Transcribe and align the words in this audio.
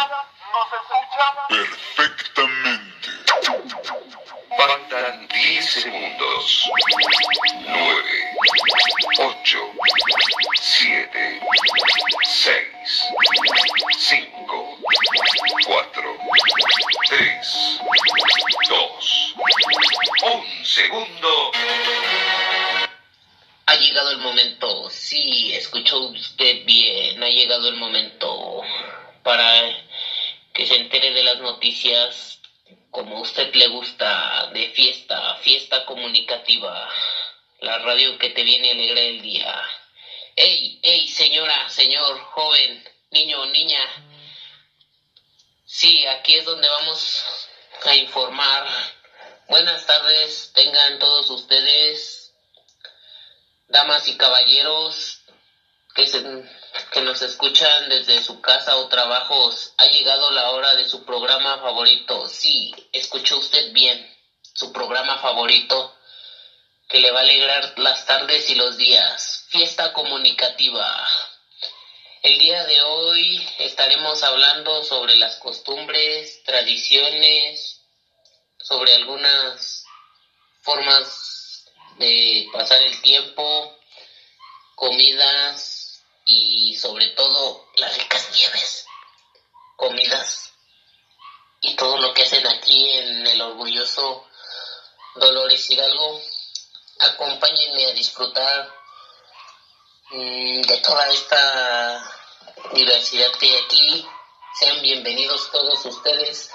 ¿Nos 0.00 0.68
escucha? 0.80 1.24
Perfectamente. 1.48 3.08
Faltan 4.56 5.28
10 5.28 5.70
segundos. 5.70 6.70
9, 7.66 8.34
8, 9.18 9.58
7, 10.54 11.40
6, 12.22 12.66
5, 13.98 14.78
4, 15.66 16.18
3, 17.08 17.80
2, 18.68 19.34
1 20.22 20.50
segundo. 20.70 21.50
Ha 23.66 23.74
llegado 23.76 24.10
el 24.10 24.18
momento, 24.18 24.88
sí, 24.90 25.52
escuchó 25.54 25.98
usted 25.98 26.64
bien, 26.64 27.22
ha 27.22 27.28
llegado 27.28 27.68
el 27.68 27.76
momento 27.76 28.62
para 29.22 29.68
que 30.60 30.66
se 30.66 30.74
entere 30.74 31.12
de 31.12 31.22
las 31.22 31.38
noticias 31.38 32.38
como 32.90 33.16
a 33.16 33.20
usted 33.22 33.54
le 33.54 33.66
gusta, 33.68 34.50
de 34.52 34.68
fiesta, 34.68 35.36
fiesta 35.36 35.86
comunicativa, 35.86 36.86
la 37.60 37.78
radio 37.78 38.18
que 38.18 38.28
te 38.28 38.42
viene 38.42 38.68
a 38.68 38.72
alegrar 38.74 39.04
el 39.04 39.22
día. 39.22 39.58
¡Ey, 40.36 40.78
ey, 40.82 41.08
señora, 41.08 41.66
señor, 41.70 42.20
joven, 42.20 42.84
niño, 43.10 43.46
niña! 43.46 43.88
Sí, 45.64 46.04
aquí 46.04 46.34
es 46.34 46.44
donde 46.44 46.68
vamos 46.68 47.24
a 47.86 47.94
informar. 47.94 48.66
Buenas 49.48 49.86
tardes, 49.86 50.52
tengan 50.52 50.98
todos 50.98 51.30
ustedes, 51.30 52.34
damas 53.66 54.06
y 54.08 54.16
caballeros, 54.18 55.19
que, 56.00 56.06
se, 56.06 56.22
que 56.92 57.02
nos 57.02 57.20
escuchan 57.20 57.90
desde 57.90 58.22
su 58.22 58.40
casa 58.40 58.76
o 58.76 58.88
trabajos, 58.88 59.74
ha 59.76 59.84
llegado 59.84 60.30
la 60.30 60.50
hora 60.50 60.74
de 60.74 60.88
su 60.88 61.04
programa 61.04 61.58
favorito. 61.58 62.26
Sí, 62.26 62.72
escuchó 62.90 63.36
usted 63.36 63.72
bien, 63.72 64.10
su 64.54 64.72
programa 64.72 65.18
favorito 65.18 65.94
que 66.88 67.00
le 67.00 67.10
va 67.10 67.18
a 67.18 67.22
alegrar 67.22 67.78
las 67.78 68.06
tardes 68.06 68.48
y 68.48 68.54
los 68.54 68.78
días. 68.78 69.44
Fiesta 69.50 69.92
comunicativa. 69.92 71.06
El 72.22 72.38
día 72.38 72.64
de 72.64 72.80
hoy 72.80 73.46
estaremos 73.58 74.22
hablando 74.22 74.82
sobre 74.82 75.16
las 75.16 75.36
costumbres, 75.36 76.42
tradiciones, 76.44 77.82
sobre 78.58 78.94
algunas 78.94 79.84
formas 80.62 81.66
de 81.98 82.46
pasar 82.52 82.80
el 82.80 83.00
tiempo, 83.02 83.76
comidas 84.74 85.69
y 86.32 86.76
sobre 86.76 87.08
todo 87.08 87.66
las 87.74 87.96
ricas 87.96 88.30
nieves, 88.32 88.86
comidas 89.76 90.52
y 91.60 91.74
todo 91.74 91.98
lo 91.98 92.14
que 92.14 92.22
hacen 92.22 92.46
aquí 92.46 92.88
en 92.92 93.26
el 93.26 93.40
orgulloso 93.40 94.24
Dolores 95.16 95.68
Hidalgo. 95.68 96.20
Acompáñenme 97.00 97.86
a 97.86 97.92
disfrutar 97.92 98.72
mm, 100.10 100.62
de 100.62 100.76
toda 100.78 101.08
esta 101.08 102.14
diversidad 102.74 103.32
que 103.32 103.46
hay 103.46 103.56
aquí. 103.64 104.06
Sean 104.58 104.82
bienvenidos 104.82 105.50
todos 105.50 105.84
ustedes 105.84 106.50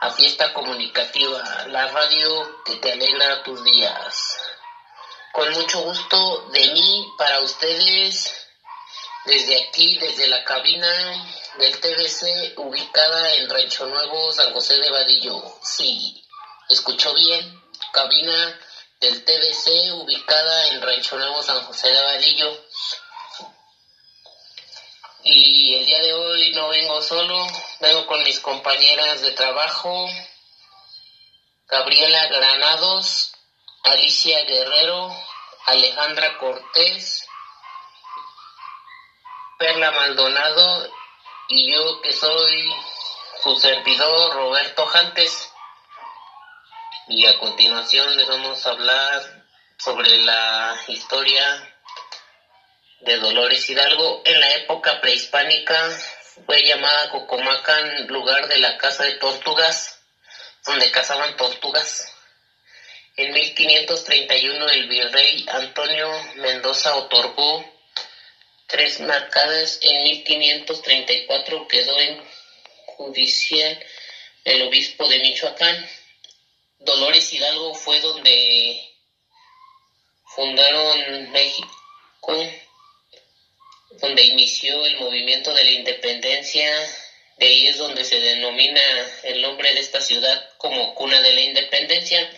a 0.00 0.10
Fiesta 0.12 0.54
Comunicativa, 0.54 1.66
la 1.66 1.88
radio 1.88 2.64
que 2.64 2.76
te 2.76 2.92
alegra 2.92 3.42
tus 3.42 3.62
días. 3.62 4.38
Con 5.32 5.52
mucho 5.52 5.80
gusto 5.82 6.48
de 6.52 6.72
mí 6.72 7.12
para 7.18 7.40
ustedes, 7.40 8.39
desde 9.24 9.64
aquí, 9.64 9.98
desde 9.98 10.28
la 10.28 10.44
cabina 10.44 10.88
del 11.58 11.78
TVC 11.80 12.54
ubicada 12.58 13.34
en 13.34 13.50
Rancho 13.50 13.86
Nuevo, 13.86 14.32
San 14.32 14.52
José 14.52 14.78
de 14.78 14.90
Vadillo. 14.90 15.42
Sí, 15.62 16.24
escuchó 16.68 17.14
bien, 17.14 17.62
cabina 17.92 18.60
del 19.00 19.24
TVC 19.24 19.92
ubicada 19.94 20.68
en 20.68 20.82
Rancho 20.82 21.16
Nuevo, 21.16 21.42
San 21.42 21.64
José 21.64 21.88
de 21.88 22.00
Vadillo. 22.00 22.64
Y 25.22 25.74
el 25.74 25.86
día 25.86 26.00
de 26.00 26.14
hoy 26.14 26.52
no 26.52 26.68
vengo 26.68 27.02
solo, 27.02 27.46
vengo 27.80 28.06
con 28.06 28.22
mis 28.22 28.40
compañeras 28.40 29.20
de 29.20 29.32
trabajo, 29.32 30.08
Gabriela 31.68 32.26
Granados, 32.28 33.32
Alicia 33.84 34.44
Guerrero, 34.44 35.14
Alejandra 35.66 36.38
Cortés, 36.38 37.26
Perla 39.60 39.90
Maldonado 39.90 40.90
y 41.48 41.70
yo 41.70 42.00
que 42.00 42.14
soy 42.14 42.72
su 43.42 43.54
servidor 43.56 44.32
Roberto 44.32 44.86
Jantes. 44.86 45.52
Y 47.08 47.26
a 47.26 47.38
continuación 47.38 48.16
les 48.16 48.26
vamos 48.26 48.64
a 48.64 48.70
hablar 48.70 49.44
sobre 49.76 50.16
la 50.16 50.74
historia 50.88 51.76
de 53.00 53.18
Dolores 53.18 53.68
Hidalgo. 53.68 54.22
En 54.24 54.40
la 54.40 54.50
época 54.54 54.98
prehispánica 55.02 55.90
fue 56.46 56.62
llamada 56.62 57.10
Cocomacan, 57.10 58.06
lugar 58.06 58.48
de 58.48 58.60
la 58.60 58.78
caza 58.78 59.04
de 59.04 59.18
tortugas, 59.18 60.00
donde 60.64 60.90
cazaban 60.90 61.36
tortugas. 61.36 62.10
En 63.14 63.34
1531 63.34 64.68
el 64.68 64.88
virrey 64.88 65.44
Antonio 65.50 66.10
Mendoza 66.36 66.94
otorgó 66.94 67.62
tres 68.70 69.00
marcadas. 69.00 69.78
En 69.82 70.02
1534 70.04 71.68
quedó 71.68 71.98
en 72.00 72.24
judicial 72.86 73.78
el 74.44 74.62
obispo 74.62 75.08
de 75.08 75.20
Michoacán. 75.20 75.86
Dolores 76.78 77.32
Hidalgo 77.32 77.74
fue 77.74 78.00
donde 78.00 78.80
fundaron 80.34 81.30
México, 81.32 81.68
donde 83.90 84.22
inició 84.22 84.84
el 84.86 84.96
movimiento 84.96 85.52
de 85.52 85.64
la 85.64 85.70
independencia. 85.72 86.70
De 87.36 87.46
ahí 87.46 87.66
es 87.66 87.78
donde 87.78 88.04
se 88.04 88.20
denomina 88.20 88.80
el 89.24 89.42
nombre 89.42 89.72
de 89.74 89.80
esta 89.80 90.00
ciudad 90.00 90.48
como 90.58 90.94
cuna 90.94 91.20
de 91.20 91.32
la 91.32 91.40
independencia. 91.40 92.30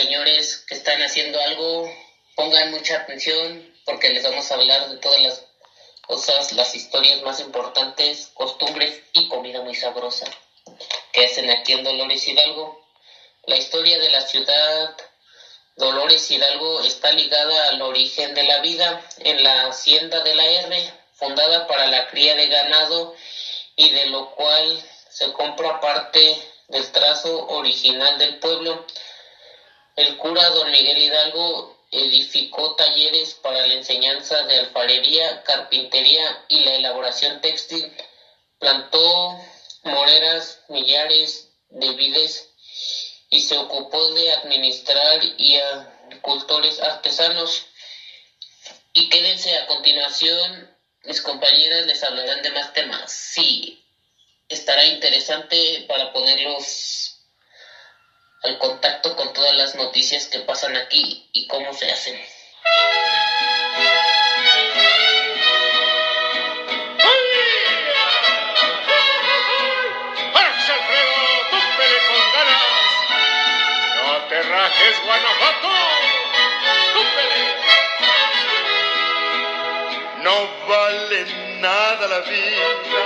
Señores 0.00 0.64
que 0.66 0.74
están 0.74 1.02
haciendo 1.02 1.38
algo, 1.42 1.92
pongan 2.34 2.70
mucha 2.70 2.96
atención 2.96 3.70
porque 3.84 4.08
les 4.10 4.22
vamos 4.22 4.50
a 4.50 4.54
hablar 4.54 4.88
de 4.88 4.96
todas 4.96 5.20
las 5.20 5.44
cosas, 6.06 6.52
las 6.52 6.74
historias 6.74 7.20
más 7.22 7.40
importantes, 7.40 8.30
costumbres 8.32 9.02
y 9.12 9.28
comida 9.28 9.60
muy 9.60 9.74
sabrosa 9.74 10.24
que 11.12 11.26
hacen 11.26 11.50
aquí 11.50 11.72
en 11.72 11.84
Dolores 11.84 12.26
Hidalgo. 12.26 12.82
La 13.44 13.58
historia 13.58 13.98
de 13.98 14.08
la 14.08 14.22
ciudad 14.22 14.96
Dolores 15.76 16.30
Hidalgo 16.30 16.80
está 16.82 17.12
ligada 17.12 17.68
al 17.68 17.82
origen 17.82 18.34
de 18.34 18.44
la 18.44 18.60
vida 18.60 19.06
en 19.18 19.42
la 19.42 19.66
hacienda 19.66 20.20
de 20.20 20.34
la 20.34 20.44
R, 20.46 20.94
fundada 21.12 21.66
para 21.66 21.88
la 21.88 22.08
cría 22.08 22.34
de 22.36 22.46
ganado 22.48 23.14
y 23.76 23.90
de 23.90 24.06
lo 24.06 24.30
cual 24.30 24.82
se 25.10 25.30
compra 25.32 25.80
parte 25.80 26.38
del 26.68 26.90
trazo 26.90 27.48
original 27.48 28.16
del 28.18 28.38
pueblo. 28.38 28.86
El 30.00 30.16
cura 30.16 30.48
don 30.48 30.70
Miguel 30.70 30.96
Hidalgo 30.96 31.76
edificó 31.90 32.74
talleres 32.74 33.34
para 33.34 33.66
la 33.66 33.74
enseñanza 33.74 34.44
de 34.44 34.56
alfarería, 34.56 35.42
carpintería 35.42 36.42
y 36.48 36.60
la 36.60 36.76
elaboración 36.76 37.42
textil. 37.42 37.94
Plantó 38.58 39.38
moreras, 39.82 40.60
millares 40.68 41.50
de 41.68 41.90
vides 41.90 42.48
y 43.28 43.42
se 43.42 43.58
ocupó 43.58 44.14
de 44.14 44.32
administrar 44.32 45.20
y 45.36 45.58
agricultores 45.58 46.80
artesanos. 46.80 47.66
Y 48.94 49.10
quédense 49.10 49.54
a 49.54 49.66
continuación, 49.66 50.74
mis 51.04 51.20
compañeras 51.20 51.84
les 51.84 52.02
hablarán 52.02 52.40
de 52.40 52.52
más 52.52 52.72
temas. 52.72 53.12
Sí, 53.12 53.84
estará 54.48 54.82
interesante 54.86 55.84
para 55.86 56.10
ponerlos 56.10 56.99
al 58.42 58.58
contacto 58.58 59.14
con 59.16 59.32
todas 59.32 59.54
las 59.54 59.74
noticias 59.74 60.26
que 60.26 60.40
pasan 60.40 60.76
aquí 60.76 61.28
y 61.32 61.46
cómo 61.46 61.72
se 61.72 61.90
hacen. 61.90 62.18
es 74.78 75.04
Guanajuato. 75.04 75.68
No 80.22 80.48
vale 80.68 81.26
nada 81.60 82.06
la 82.06 82.20
vida, 82.20 83.04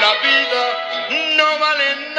la 0.00 0.12
vida 0.14 0.64
no 1.36 1.58
vale 1.58 1.96
nada. 1.96 2.11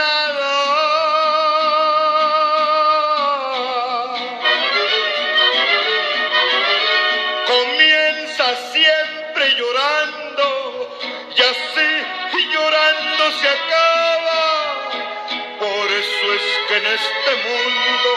Eso 16.23 16.33
es 16.33 16.41
que 16.67 16.77
en 16.77 16.85
este 16.85 17.35
mundo 17.49 18.09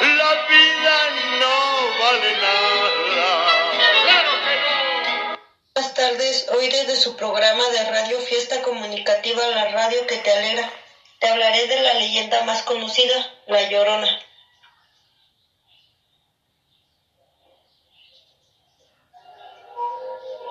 la 0.00 0.46
vida 0.46 1.10
no 1.40 1.56
vale 2.00 2.32
nada. 2.36 2.88
Buenas 5.74 5.94
tardes, 5.94 6.46
hoy 6.50 6.68
desde 6.68 6.96
su 6.96 7.16
programa 7.16 7.68
de 7.70 7.90
radio 7.90 8.20
Fiesta 8.20 8.62
Comunicativa 8.62 9.46
La 9.48 9.70
Radio 9.70 10.06
que 10.06 10.18
te 10.18 10.30
alegra, 10.32 10.70
te 11.18 11.28
hablaré 11.28 11.66
de 11.66 11.80
la 11.80 11.94
leyenda 11.94 12.44
más 12.44 12.62
conocida, 12.62 13.14
La 13.46 13.68
Llorona. 13.68 14.20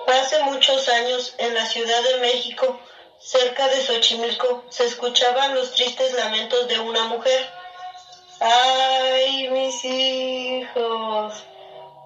Hace 0.06 0.42
muchos 0.44 0.88
años, 0.88 1.34
en 1.38 1.54
la 1.54 1.66
Ciudad 1.66 2.02
de 2.02 2.18
México, 2.18 2.80
cerca 3.20 3.68
de 3.68 3.84
Xochimilco, 3.84 4.64
se 4.70 4.84
escuchaban 4.84 5.54
los 5.54 5.72
tristes 5.72 6.14
lamentos 6.14 6.68
de 6.68 6.78
una 6.78 7.04
mujer 7.04 7.58
Ay, 8.40 9.48
mis 9.48 9.84
hijos, 9.84 11.34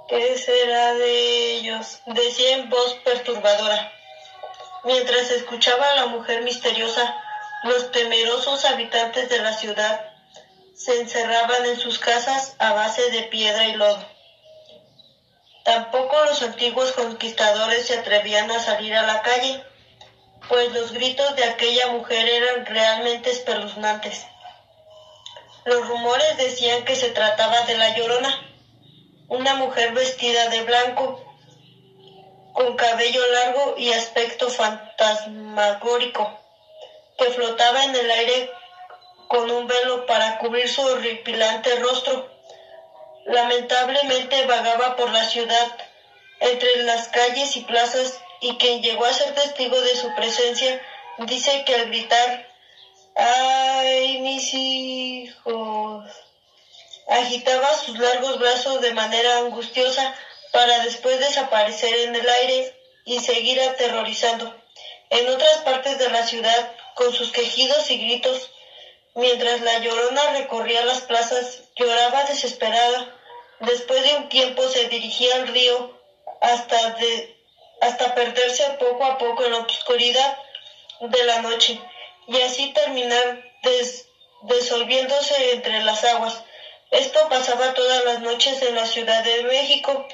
¿qué 0.09 0.39
será 0.39 0.95
de 0.95 1.57
ellos? 1.57 1.99
decía 2.07 2.57
en 2.57 2.71
voz 2.71 2.95
perturbadora. 3.05 3.93
Mientras 4.85 5.31
escuchaba 5.31 5.91
a 5.91 5.97
la 5.97 6.07
mujer 6.07 6.41
misteriosa, 6.41 7.23
los 7.65 7.93
temerosos 7.93 8.65
habitantes 8.65 9.29
de 9.29 9.43
la 9.43 9.53
ciudad 9.53 10.11
se 10.75 11.03
encerraban 11.03 11.67
en 11.67 11.79
sus 11.79 11.99
casas 11.99 12.57
a 12.59 12.73
base 12.73 13.11
de 13.11 13.25
piedra 13.25 13.65
y 13.65 13.75
lodo. 13.75 14.03
Tampoco 15.65 16.25
los 16.25 16.43
antiguos 16.43 16.93
conquistadores 16.93 17.87
se 17.87 17.99
atrevían 17.99 18.51
a 18.51 18.59
salir 18.59 18.95
a 18.95 19.03
la 19.03 19.21
calle, 19.21 19.63
pues 20.49 20.73
los 20.73 20.93
gritos 20.93 21.37
de 21.37 21.45
aquella 21.45 21.89
mujer 21.89 22.29
eran 22.29 22.67
realmente 22.67 23.31
espeluznantes. 23.31 24.27
Los 25.65 25.87
rumores 25.87 26.37
decían 26.39 26.85
que 26.85 26.97
se 26.97 27.11
trataba 27.11 27.63
de 27.63 27.79
la 27.79 27.97
Llorona, 27.97 28.49
una 29.29 29.55
mujer 29.55 29.93
vestida 29.93 30.49
de 30.49 30.63
blanco, 30.63 31.25
con 32.53 32.77
cabello 32.77 33.21
largo 33.33 33.75
y 33.79 33.93
aspecto 33.93 34.51
fantasmagórico, 34.51 36.39
que 37.17 37.27
flotaba 37.27 37.85
en 37.85 37.97
el 37.97 38.11
aire 38.11 38.51
con 39.29 39.51
un 39.51 39.67
velo 39.67 40.05
para 40.07 40.39
cubrir 40.39 40.69
su 40.69 40.83
horripilante 40.83 41.77
rostro. 41.77 42.31
Lamentablemente 43.25 44.47
vagaba 44.47 44.97
por 44.97 45.11
la 45.11 45.25
ciudad, 45.25 45.79
entre 46.41 46.83
las 46.83 47.09
calles 47.09 47.57
y 47.57 47.61
plazas, 47.61 48.21
y 48.43 48.57
quien 48.57 48.83
llegó 48.83 49.07
a 49.07 49.13
ser 49.13 49.35
testigo 49.35 49.81
de 49.81 49.97
su 49.97 50.15
presencia 50.15 50.83
dice 51.19 51.65
que 51.65 51.75
al 51.75 51.87
gritar 51.87 52.53
¡Ay, 53.15 54.21
mis 54.21 54.55
hijos! 54.55 56.11
Agitaba 57.09 57.75
sus 57.75 57.99
largos 57.99 58.39
brazos 58.39 58.81
de 58.81 58.95
manera 58.95 59.39
angustiosa 59.39 60.15
para 60.51 60.79
después 60.85 61.21
desaparecer 61.21 61.95
en 62.09 62.17
el 62.17 62.29
aire 62.29 62.75
y 63.05 63.21
seguir 63.21 63.61
aterrorizando. 63.61 64.55
En 65.11 65.29
otras 65.29 65.59
partes 65.59 65.99
de 65.99 66.09
la 66.09 66.27
ciudad, 66.27 66.75
con 66.95 67.13
sus 67.13 67.33
quejidos 67.33 67.91
y 67.91 67.99
gritos, 67.99 68.51
mientras 69.15 69.61
la 69.61 69.79
llorona 69.79 70.33
recorría 70.33 70.85
las 70.85 71.03
plazas, 71.03 71.65
lloraba 71.77 72.25
desesperada. 72.25 73.15
Después 73.61 74.03
de 74.05 74.17
un 74.17 74.29
tiempo 74.31 74.67
se 74.69 74.89
dirigía 74.89 75.35
al 75.37 75.49
río 75.49 76.01
hasta, 76.41 76.97
hasta 77.83 78.15
perderse 78.15 78.63
poco 78.79 79.05
a 79.05 79.19
poco 79.19 79.45
en 79.45 79.51
la 79.51 79.59
oscuridad 79.59 80.39
de 81.01 81.25
la 81.25 81.43
noche 81.43 81.81
y 82.29 82.41
así 82.41 82.73
terminar 82.73 83.43
disolviéndose 84.43 85.53
entre 85.53 85.83
las 85.83 86.05
aguas. 86.05 86.45
Esto 86.93 87.29
pasaba 87.29 87.75
todas 87.75 88.05
las 88.05 88.21
noches 88.21 88.63
en 88.63 88.77
la 88.77 88.87
Ciudad 88.87 89.25
de 89.25 89.43
México 89.43 90.07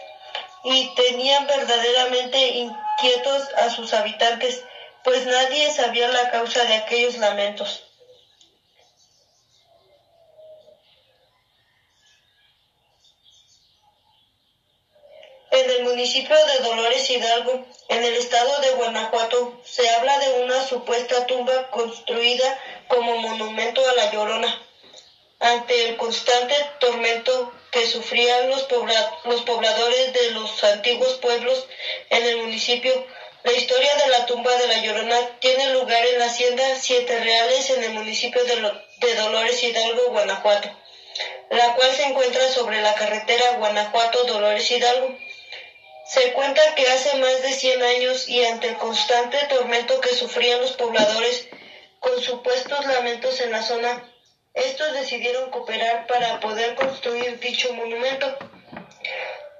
y 0.65 0.95
tenían 0.95 1.47
verdaderamente 1.47 2.39
inquietos 2.39 3.53
a 3.59 3.69
sus 3.69 3.93
habitantes, 3.93 4.63
pues 5.05 5.27
nadie 5.27 5.71
sabía 5.71 6.09
la 6.09 6.31
causa 6.31 6.65
de 6.65 6.75
aquellos 6.75 7.19
lamentos. 7.19 7.85
En 15.51 15.68
el 15.79 15.85
municipio 15.85 16.37
de 16.47 16.59
Dolores 16.59 17.09
Hidalgo, 17.09 17.65
en 17.89 18.03
el 18.03 18.17
estado 18.17 18.61
de 18.61 18.71
Guanajuato, 18.71 19.61
se 19.65 19.89
habla 19.91 20.19
de 20.19 20.41
una 20.41 20.67
supuesta 20.67 21.25
tumba 21.27 21.71
construida 21.71 22.59
como 22.89 23.17
monumento 23.19 23.87
a 23.89 23.95
la 23.95 24.11
Llorona. 24.11 24.63
Ante 25.39 25.89
el 25.89 25.97
constante 25.97 26.55
tormento 26.81 27.53
que 27.71 27.87
sufrían 27.87 28.49
los, 28.49 28.63
pobladores 28.65 30.13
de 30.13 30.31
los 30.33 30.65
antiguos 30.65 31.15
pueblos 31.15 31.65
en 32.11 32.27
el 32.27 32.39
municipio, 32.39 33.07
la 33.45 33.53
historia 33.53 33.95
de 33.95 34.09
la 34.09 34.27
tumba 34.27 34.53
de 34.57 34.67
la 34.67 34.79
Llorona 34.79 35.39
tiene 35.39 35.73
lugar 35.75 36.05
en 36.07 36.19
la 36.19 36.27
hacienda 36.27 36.65
Siete 36.81 37.21
Reales 37.21 37.71
en 37.71 37.85
el 37.85 37.93
municipio 37.93 38.43
de 38.43 39.15
Dolores 39.15 39.63
Hidalgo, 39.63 40.11
Guanajuato, 40.11 40.71
la 41.51 41.75
cual 41.75 41.95
se 41.95 42.03
encuentra 42.03 42.49
sobre 42.49 42.83
la 42.83 42.95
carretera 42.95 43.59
Guanajuato-Dolores 43.59 44.69
Hidalgo. 44.73 45.17
Se 46.09 46.33
cuenta 46.33 46.75
que 46.75 46.89
hace 46.89 47.19
más 47.19 47.43
de 47.43 47.53
100 47.53 47.83
años 47.83 48.29
y 48.31 48.43
ante 48.43 48.69
el 48.69 48.79
constante 48.79 49.37
tormento 49.51 50.01
que 50.01 50.15
sufrían 50.15 50.59
los 50.59 50.73
pobladores 50.73 51.49
con 52.01 52.19
supuestos 52.23 52.87
lamentos 52.87 53.39
en 53.43 53.53
la 53.53 53.63
zona, 53.63 54.11
estos 54.55 54.95
decidieron 54.95 55.51
cooperar 55.51 56.07
para 56.07 56.41
poder 56.41 56.77
construir 56.77 57.39
dicho 57.41 57.75
monumento. 57.75 58.39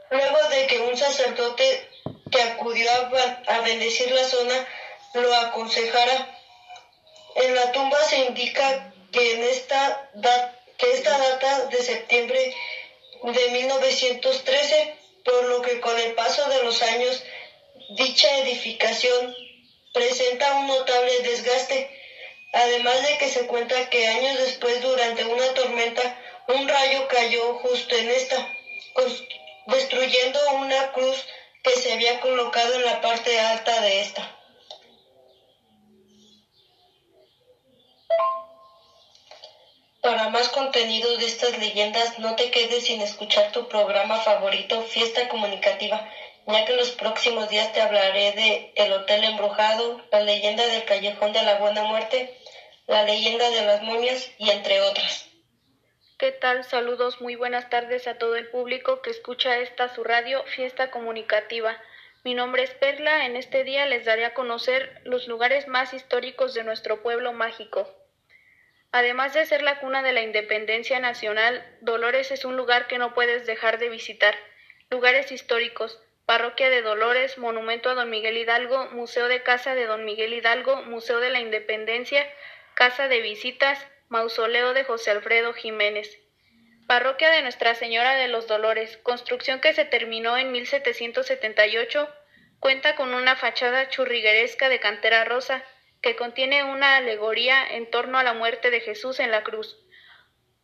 Luego 0.09 0.49
de 0.49 0.67
que 0.69 0.81
un 0.81 0.97
sacerdote 0.97 1.91
que 2.31 2.41
acudió 2.41 2.89
a, 3.47 3.61
bendecir 3.61 4.11
la 4.11 4.25
zona 4.25 4.67
lo 5.13 5.35
aconsejara, 5.35 6.35
en 7.35 7.55
la 7.55 7.73
tumba 7.73 8.03
se 8.05 8.25
indica 8.25 8.95
que 9.13 9.35
en 9.35 9.43
esta, 9.43 10.11
que 10.79 10.93
esta 10.93 11.19
data 11.19 11.67
de 11.67 11.83
septiembre 11.83 12.55
de 13.23 13.49
1913 13.51 14.98
por 15.29 15.45
lo 15.45 15.61
que 15.61 15.79
con 15.81 15.99
el 15.99 16.15
paso 16.15 16.49
de 16.49 16.63
los 16.65 16.83
años 16.83 17.23
dicha 17.91 18.39
edificación 18.39 19.35
presenta 19.93 20.55
un 20.55 20.67
notable 20.67 21.21
desgaste, 21.21 21.91
además 22.55 23.03
de 23.03 23.19
que 23.19 23.29
se 23.29 23.47
cuenta 23.47 23.91
que 23.91 24.07
años 24.07 24.39
después 24.39 24.81
durante 24.81 25.25
una 25.27 25.53
tormenta 25.53 26.19
un 26.49 26.67
rayo 26.67 27.07
cayó 27.09 27.55
justo 27.57 27.95
en 27.95 28.09
esta, 28.09 28.49
destruyendo 29.67 30.41
una 30.53 30.93
cruz 30.93 31.27
que 31.63 31.77
se 31.77 31.93
había 31.93 32.21
colocado 32.21 32.75
en 32.75 32.85
la 32.85 33.03
parte 33.03 33.39
alta 33.39 33.83
de 33.83 34.01
esta. 34.01 34.38
Para 40.09 40.31
más 40.31 40.49
contenido 40.49 41.19
de 41.19 41.27
estas 41.27 41.59
leyendas, 41.59 42.19
no 42.19 42.35
te 42.35 42.51
quedes 42.51 42.87
sin 42.87 43.03
escuchar 43.03 43.53
tu 43.53 43.69
programa 43.69 44.17
favorito, 44.17 44.81
Fiesta 44.85 45.29
Comunicativa, 45.29 46.11
ya 46.47 46.65
que 46.65 46.73
en 46.73 46.79
los 46.79 46.93
próximos 46.93 47.51
días 47.51 47.75
te 47.75 47.83
hablaré 47.83 48.33
de 48.33 48.73
El 48.75 48.91
Hotel 48.95 49.23
Embrujado, 49.25 50.01
la 50.11 50.23
leyenda 50.23 50.67
del 50.67 50.87
Callejón 50.87 51.35
de 51.35 51.43
la 51.43 51.59
Buena 51.59 51.85
Muerte, 51.85 52.35
la 52.87 53.03
leyenda 53.03 53.51
de 53.51 53.67
las 53.67 53.83
momias 53.83 54.31
y 54.39 54.49
entre 54.49 54.81
otras. 54.81 55.29
¿Qué 56.17 56.33
tal? 56.33 56.65
Saludos, 56.65 57.21
muy 57.21 57.35
buenas 57.35 57.69
tardes 57.69 58.09
a 58.09 58.17
todo 58.17 58.37
el 58.37 58.49
público 58.49 59.03
que 59.03 59.11
escucha 59.11 59.59
esta 59.59 59.95
su 59.95 60.05
radio 60.05 60.43
Fiesta 60.57 60.91
Comunicativa. 60.91 61.77
Mi 62.25 62.33
nombre 62.33 62.63
es 62.63 62.71
Perla, 62.71 63.27
en 63.27 63.37
este 63.37 63.63
día 63.63 63.85
les 63.85 64.07
daré 64.07 64.25
a 64.25 64.33
conocer 64.33 65.03
los 65.05 65.29
lugares 65.29 65.69
más 65.69 65.93
históricos 65.93 66.55
de 66.55 66.65
nuestro 66.65 67.03
pueblo 67.03 67.35
mágico. 67.35 67.87
Además 68.91 69.35
de 69.35 69.45
ser 69.45 69.63
la 69.63 69.81
cuna 69.81 70.03
de 70.03 70.13
la 70.13 70.23
independencia 70.23 70.99
nacional, 70.99 71.65
Dolores 71.81 72.31
es 72.31 72.45
un 72.45 72.57
lugar 72.57 72.87
que 72.87 72.99
no 72.99 73.13
puedes 73.13 73.47
dejar 73.47 73.79
de 73.79 73.91
visitar. 73.91 74.35
Lugares 74.91 75.31
históricos, 75.31 76.01
Parroquia 76.25 76.71
de 76.71 76.83
Dolores, 76.83 77.39
Monumento 77.39 77.91
a 77.91 77.95
Don 77.95 78.09
Miguel 78.11 78.37
Hidalgo, 78.37 78.87
Museo 78.93 79.29
de 79.29 79.43
Casa 79.43 79.75
de 79.75 79.87
Don 79.87 80.05
Miguel 80.05 80.33
Hidalgo, 80.33 80.83
Museo 80.83 81.21
de 81.21 81.31
la 81.31 81.41
Independencia, 81.41 82.27
Casa 82.75 83.09
de 83.09 83.21
Visitas, 83.21 83.87
Mausoleo 84.09 84.73
de 84.73 84.85
José 84.85 85.11
Alfredo 85.11 85.53
Jiménez. 85.53 86.19
Parroquia 86.87 87.31
de 87.31 87.43
Nuestra 87.43 87.75
Señora 87.75 88.15
de 88.15 88.29
los 88.29 88.47
Dolores, 88.47 88.97
construcción 88.99 89.61
que 89.61 89.75
se 89.75 89.85
terminó 89.85 90.39
en 90.39 90.53
1778, 90.53 92.09
cuenta 92.61 92.97
con 92.97 93.13
una 93.13 93.37
fachada 93.37 93.91
churrigueresca 93.91 94.71
de 94.71 94.81
cantera 94.81 95.25
rosa, 95.25 95.63
que 96.03 96.17
contiene 96.17 96.65
una 96.65 96.97
alegoría 96.97 97.67
en 97.67 97.91
torno 97.91 98.19
a 98.19 98.23
la 98.23 98.35
muerte 98.35 98.71
de 98.71 98.81
Jesús 98.81 99.21
en 99.21 99.31
la 99.31 99.43
cruz, 99.43 99.77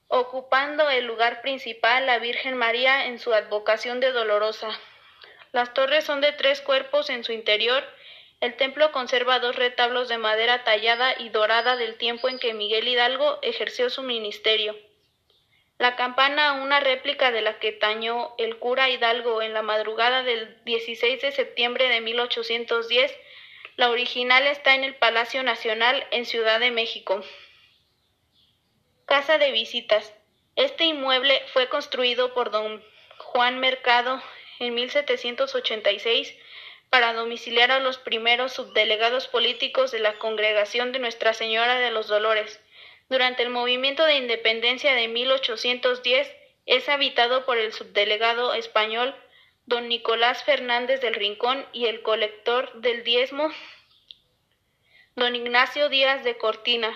ocupando 0.09 0.88
el 0.91 1.07
lugar 1.07 1.43
principal 1.43 2.07
la 2.07 2.19
Virgen 2.19 2.57
María 2.57 3.07
en 3.07 3.19
su 3.19 3.33
advocación 3.35 4.00
de 4.00 4.12
dolorosa. 4.12 4.69
Las 5.53 5.75
torres 5.75 6.05
son 6.05 6.21
de 6.21 6.33
tres 6.33 6.61
cuerpos 6.61 7.11
en 7.11 7.25
su 7.25 7.33
interior. 7.33 7.85
El 8.41 8.57
templo 8.57 8.93
conserva 8.93 9.38
dos 9.38 9.57
retablos 9.57 10.09
de 10.09 10.19
madera 10.19 10.64
tallada 10.64 11.14
y 11.19 11.29
dorada 11.31 11.76
del 11.76 11.97
tiempo 11.97 12.29
en 12.29 12.38
que 12.38 12.55
Miguel 12.55 12.88
Hidalgo 12.88 13.38
ejerció 13.43 13.91
su 13.91 14.03
ministerio. 14.03 14.76
La 15.79 15.97
campana, 15.97 16.53
una 16.55 16.79
réplica 16.79 17.33
de 17.33 17.43
la 17.43 17.59
que 17.59 17.73
tañó 17.73 18.35
el 18.38 18.59
cura 18.59 18.91
Hidalgo 18.91 19.43
en 19.43 19.55
la 19.55 19.62
madrugada 19.62 20.23
del 20.23 20.62
16 20.64 21.21
de 21.21 21.33
septiembre 21.33 21.88
de 21.88 22.00
1810, 22.00 23.17
la 23.76 23.90
original 23.90 24.47
está 24.47 24.75
en 24.75 24.85
el 24.85 24.95
Palacio 24.95 25.43
Nacional 25.43 26.07
en 26.12 26.26
Ciudad 26.26 26.61
de 26.61 26.71
México. 26.71 27.25
Casa 29.04 29.38
de 29.38 29.50
visitas. 29.50 30.14
Este 30.54 30.85
inmueble 30.85 31.43
fue 31.52 31.69
construido 31.69 32.35
por 32.35 32.52
don 32.52 32.85
Juan 33.19 33.59
Mercado 33.59 34.23
en 34.61 34.75
1786 34.75 36.35
para 36.88 37.12
domiciliar 37.12 37.73
a 37.73 37.81
los 37.81 37.99
primeros 37.99 38.52
subdelegados 38.52 39.26
políticos 39.26 39.90
de 39.90 39.99
la 39.99 40.19
Congregación 40.21 40.93
de 40.93 41.00
Nuestra 41.00 41.35
Señora 41.35 41.81
de 41.81 41.90
los 41.90 42.07
Dolores. 42.07 42.61
Durante 43.09 43.43
el 43.43 43.50
movimiento 43.50 44.04
de 44.04 44.16
independencia 44.16 44.95
de 44.95 45.09
1810 45.09 46.33
es 46.66 46.88
habitado 46.88 47.45
por 47.45 47.59
el 47.59 47.73
subdelegado 47.73 48.54
español 48.54 49.16
don 49.66 49.88
Nicolás 49.88 50.44
Fernández 50.44 51.00
del 51.00 51.14
Rincón 51.14 51.66
y 51.73 51.87
el 51.87 52.02
colector 52.02 52.73
del 52.80 53.02
diezmo, 53.02 53.49
don 55.16 55.35
Ignacio 55.35 55.88
Díaz 55.88 56.23
de 56.23 56.37
Cortina. 56.37 56.94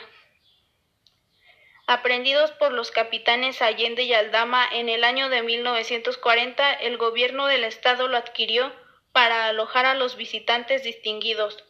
Aprendidos 1.87 2.51
por 2.53 2.73
los 2.73 2.91
capitanes 2.91 3.63
Allende 3.63 4.03
y 4.03 4.13
Aldama 4.13 4.69
en 4.71 4.91
el 4.91 5.05
año 5.05 5.31
de 5.31 5.43
1940, 5.43 6.75
el 6.75 6.99
gobierno 6.99 7.47
del 7.47 7.65
estado 7.65 8.09
lo 8.09 8.19
adquirió 8.19 8.71
para 9.13 9.47
alojar 9.47 9.87
a 9.87 9.95
los 9.95 10.17
visitantes 10.17 10.83
distinguidos. 10.83 11.65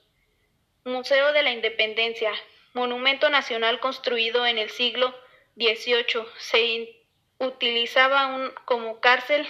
Museo 0.83 1.33
de 1.33 1.45
la 1.45 1.53
Independencia, 1.53 2.33
monumento 2.73 3.31
nacional 3.31 3.79
construido 3.79 4.45
en 4.47 4.59
el 4.59 4.71
siglo 4.71 5.15
XVIII, 5.57 6.27
se 6.39 6.97
utilizaba 7.39 8.53
como 8.65 8.99
cárcel 8.99 9.47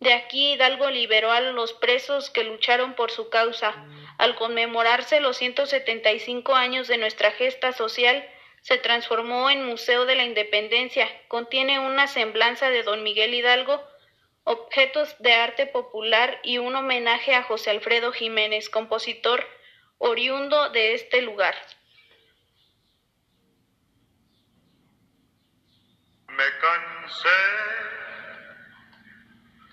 de 0.00 0.12
aquí 0.12 0.52
Hidalgo 0.52 0.90
liberó 0.90 1.30
a 1.30 1.40
los 1.40 1.72
presos 1.72 2.30
que 2.30 2.44
lucharon 2.44 2.94
por 2.94 3.10
su 3.10 3.30
causa. 3.30 3.74
Al 4.18 4.34
conmemorarse 4.36 5.20
los 5.20 5.36
175 5.38 6.54
años 6.54 6.88
de 6.88 6.98
nuestra 6.98 7.30
gesta 7.32 7.72
social, 7.72 8.28
se 8.60 8.78
transformó 8.78 9.50
en 9.50 9.64
Museo 9.64 10.06
de 10.06 10.14
la 10.14 10.24
Independencia. 10.24 11.08
Contiene 11.28 11.78
una 11.78 12.06
semblanza 12.06 12.70
de 12.70 12.82
don 12.82 13.02
Miguel 13.02 13.34
Hidalgo, 13.34 13.82
objetos 14.44 15.16
de 15.20 15.34
arte 15.34 15.66
popular 15.66 16.40
y 16.42 16.58
un 16.58 16.74
homenaje 16.74 17.34
a 17.34 17.42
José 17.42 17.70
Alfredo 17.70 18.12
Jiménez, 18.12 18.68
compositor 18.70 19.46
oriundo 19.98 20.70
de 20.70 20.94
este 20.94 21.22
lugar. 21.22 21.54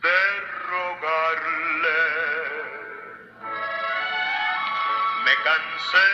De 0.01 0.41
rogarle. 0.67 2.01
Me 5.23 5.35
cansé 5.43 6.09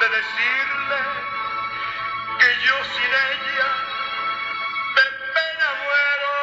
de 0.00 0.08
decirle 0.08 1.00
que 2.38 2.48
yo 2.66 2.84
sin 2.84 3.12
ella 3.30 3.70
de 4.96 5.04
pena 5.34 5.68
muero. 5.84 6.34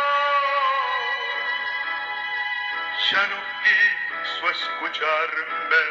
Ya 3.12 3.24
no 3.28 3.40
quiso 3.62 4.50
escucharme. 4.50 5.84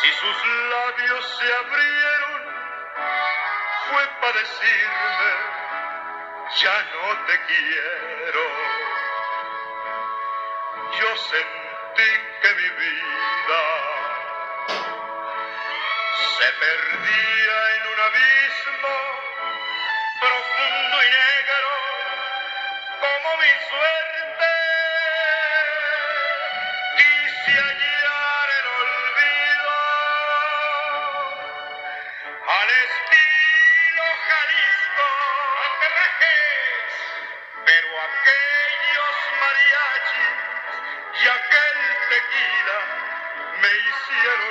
Si 0.00 0.08
sus 0.12 0.38
labios 0.70 1.38
se 1.38 1.52
abrieron, 1.52 2.42
fue 3.90 4.06
para 4.20 4.38
decirme 4.38 5.58
ya 6.56 6.82
no 6.92 7.26
te 7.26 7.40
quiero. 7.46 8.44
Yo 10.98 11.16
sentí 11.16 12.10
que 12.40 12.54
mi 12.54 12.68
vida 12.70 13.62
se 16.38 16.52
perdía 16.52 17.74
en 17.76 17.82
un 17.92 18.00
abismo 18.00 18.96
profundo 20.20 20.96
y 21.02 21.10
negro 21.10 21.70
como 23.00 23.36
mi 23.36 23.52
suerte. 23.68 24.17
Me 44.10 44.47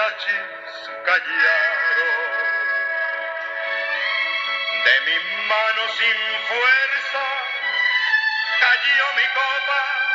mariachis 0.00 0.90
callaron. 1.04 2.20
De 4.84 4.94
mi 5.06 5.16
mano 5.48 5.82
sin 5.98 6.18
fuerza 6.48 7.24
cayó 8.60 9.06
mi 9.16 9.26
copa 9.34 10.09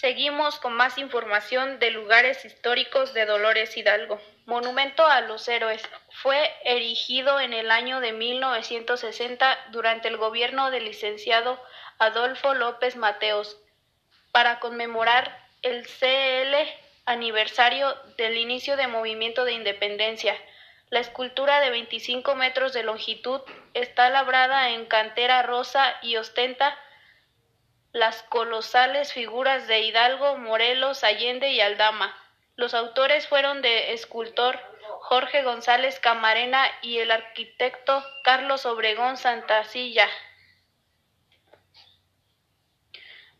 Seguimos 0.00 0.58
con 0.58 0.72
más 0.72 0.96
información 0.96 1.78
de 1.78 1.90
lugares 1.90 2.46
históricos 2.46 3.12
de 3.12 3.26
Dolores 3.26 3.76
Hidalgo. 3.76 4.18
Monumento 4.46 5.06
a 5.06 5.20
los 5.20 5.46
héroes. 5.46 5.86
Fue 6.10 6.50
erigido 6.64 7.38
en 7.38 7.52
el 7.52 7.70
año 7.70 8.00
de 8.00 8.12
1960 8.12 9.58
durante 9.72 10.08
el 10.08 10.16
gobierno 10.16 10.70
del 10.70 10.86
licenciado 10.86 11.62
Adolfo 11.98 12.54
López 12.54 12.96
Mateos 12.96 13.58
para 14.32 14.58
conmemorar 14.58 15.38
el 15.60 15.86
CL 15.86 16.56
aniversario 17.04 17.94
del 18.16 18.38
inicio 18.38 18.78
del 18.78 18.88
movimiento 18.88 19.44
de 19.44 19.52
independencia. 19.52 20.34
La 20.88 21.00
escultura 21.00 21.60
de 21.60 21.68
25 21.68 22.34
metros 22.36 22.72
de 22.72 22.84
longitud 22.84 23.42
está 23.74 24.08
labrada 24.08 24.70
en 24.70 24.86
cantera 24.86 25.42
rosa 25.42 25.98
y 26.00 26.16
ostenta 26.16 26.78
las 27.92 28.22
colosales 28.24 29.12
figuras 29.12 29.66
de 29.66 29.80
Hidalgo, 29.80 30.36
Morelos, 30.36 31.02
Allende 31.02 31.50
y 31.50 31.60
Aldama. 31.60 32.16
Los 32.54 32.74
autores 32.74 33.26
fueron 33.26 33.62
de 33.62 33.92
escultor 33.92 34.60
Jorge 35.00 35.42
González 35.42 35.98
Camarena 35.98 36.64
y 36.82 36.98
el 36.98 37.10
arquitecto 37.10 38.04
Carlos 38.22 38.64
Obregón 38.66 39.16
Santacilla. 39.16 40.08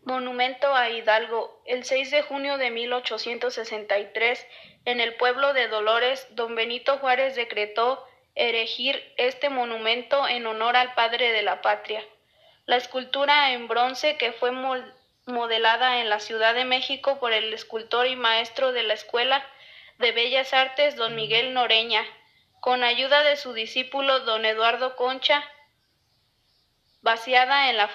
Monumento 0.03 0.75
a 0.75 0.89
Hidalgo. 0.89 1.61
El 1.65 1.85
6 1.85 2.11
de 2.11 2.21
junio 2.23 2.57
de 2.57 2.71
1863, 2.71 4.45
en 4.85 4.99
el 4.99 5.15
pueblo 5.15 5.53
de 5.53 5.67
Dolores, 5.67 6.27
don 6.31 6.55
Benito 6.55 6.97
Juárez 6.97 7.35
decretó 7.35 8.03
erigir 8.35 9.13
este 9.17 9.49
monumento 9.49 10.27
en 10.27 10.47
honor 10.47 10.75
al 10.75 10.93
padre 10.95 11.31
de 11.31 11.43
la 11.43 11.61
patria. 11.61 12.03
La 12.65 12.75
escultura 12.77 13.51
en 13.53 13.67
bronce 13.67 14.17
que 14.17 14.31
fue 14.31 14.51
modelada 15.25 15.99
en 15.99 16.09
la 16.09 16.19
Ciudad 16.19 16.53
de 16.53 16.65
México 16.65 17.19
por 17.19 17.33
el 17.33 17.53
escultor 17.53 18.07
y 18.07 18.15
maestro 18.15 18.71
de 18.71 18.83
la 18.83 18.93
Escuela 18.93 19.45
de 19.97 20.11
Bellas 20.11 20.53
Artes 20.53 20.95
don 20.95 21.15
Miguel 21.15 21.53
Noreña, 21.53 22.05
con 22.59 22.83
ayuda 22.83 23.23
de 23.23 23.35
su 23.37 23.53
discípulo 23.53 24.21
don 24.21 24.45
Eduardo 24.45 24.95
Concha, 24.95 25.43
vaciada 27.01 27.69
en 27.69 27.77
la 27.77 27.89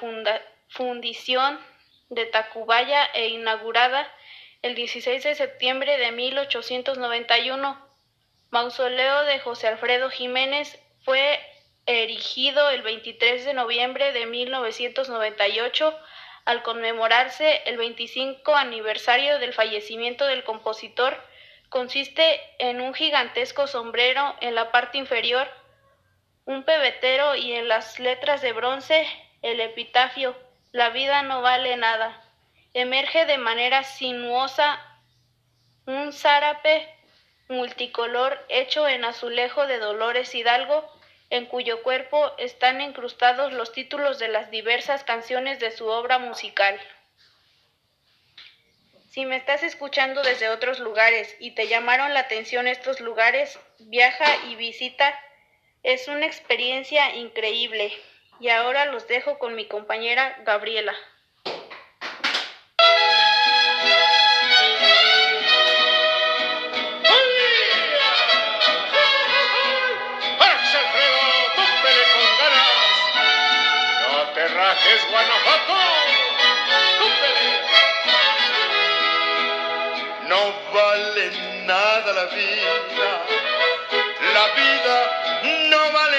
fundición 0.69 1.61
de 2.09 2.27
Tacubaya 2.27 3.05
e 3.15 3.29
inaugurada 3.29 4.13
el 4.63 4.75
16 4.75 5.23
de 5.23 5.35
septiembre 5.35 5.99
de 5.99 6.13
1891. 6.13 7.87
Mausoleo 8.51 9.25
de 9.25 9.39
José 9.41 9.69
Alfredo 9.69 10.11
Jiménez 10.11 10.79
fue 11.05 11.41
erigido 11.87 12.69
el 12.71 12.83
23 12.83 13.45
de 13.45 13.55
noviembre 13.55 14.13
de 14.13 14.27
1998 14.27 15.99
al 16.45 16.63
conmemorarse 16.63 17.63
el 17.67 17.77
25 17.77 18.55
aniversario 18.55 19.39
del 19.39 19.53
fallecimiento 19.53 20.27
del 20.27 20.45
compositor. 20.45 21.17
Consiste 21.69 22.41
en 22.59 22.81
un 22.81 22.95
gigantesco 22.95 23.67
sombrero 23.67 24.37
en 24.41 24.55
la 24.55 24.71
parte 24.71 24.99
inferior, 24.99 25.49
un 26.45 26.63
pebetero 26.63 27.35
y 27.35 27.53
en 27.53 27.67
las 27.67 27.99
letras 27.99 28.43
de 28.43 28.53
bronce 28.53 29.07
el 29.43 29.61
epitafio 29.61 30.37
La 30.73 30.91
vida 30.91 31.23
no 31.23 31.43
vale 31.43 31.77
nada. 31.77 32.23
Emerge 32.75 33.27
de 33.27 33.39
manera 33.39 33.83
sinuosa 33.83 34.81
un 35.87 36.13
zárape 36.13 36.89
multicolor 37.49 38.45
hecho 38.49 38.87
en 38.87 39.05
azulejo 39.05 39.67
de 39.67 39.79
Dolores 39.79 40.35
Hidalgo, 40.35 40.89
en 41.31 41.47
cuyo 41.47 41.83
cuerpo 41.83 42.33
están 42.39 42.81
incrustados 42.81 43.53
los 43.53 43.73
títulos 43.73 44.19
de 44.19 44.29
las 44.29 44.51
diversas 44.51 45.05
canciones 45.05 45.59
de 45.59 45.71
su 45.71 45.87
obra 45.87 46.19
musical. 46.19 46.81
Si 49.11 49.25
me 49.25 49.37
estás 49.37 49.63
escuchando 49.63 50.23
desde 50.23 50.51
otros 50.51 50.79
lugares 50.79 51.35
y 51.41 51.53
te 51.53 51.69
llamaron 51.69 52.13
la 52.13 52.21
atención 52.21 52.69
estos 52.69 53.01
lugares, 53.01 53.59
viaja 53.79 54.27
y 54.49 54.57
visita. 54.57 55.19
Es 55.83 56.07
una 56.09 56.27
experiencia 56.27 57.15
increíble. 57.17 57.93
Y 58.41 58.51
ahora 58.51 58.85
los 58.85 59.09
dejo 59.09 59.39
con 59.39 59.55
mi 59.55 59.67
compañera 59.67 60.37
Gabriela. 60.45 60.95
Rajes, 74.97 75.11
Guanajuato! 75.11 75.75
No 80.29 80.55
vale 80.73 81.31
nada 81.67 82.13
la 82.13 82.25
vida. 82.27 83.23
La 84.35 84.47
vida 84.55 84.97
no 85.71 85.93
vale 85.93 86.16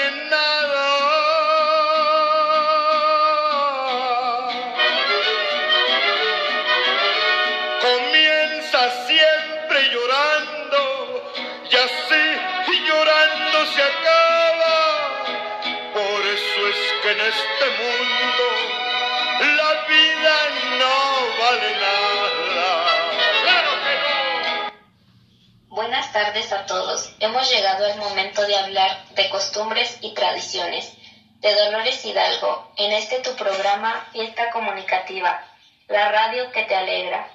tardes 26.28 26.52
a 26.52 26.66
todos. 26.66 27.10
Hemos 27.20 27.50
llegado 27.50 27.86
al 27.86 27.96
momento 27.96 28.46
de 28.46 28.54
hablar 28.54 29.02
de 29.14 29.30
costumbres 29.30 29.96
y 30.02 30.12
tradiciones 30.12 30.92
de 31.40 31.54
Dolores 31.54 32.04
Hidalgo 32.04 32.70
en 32.76 32.92
este 32.92 33.20
tu 33.20 33.34
programa 33.34 34.06
Fiesta 34.12 34.50
Comunicativa, 34.50 35.42
la 35.86 36.10
radio 36.10 36.52
que 36.52 36.64
te 36.64 36.74
alegra. 36.74 37.30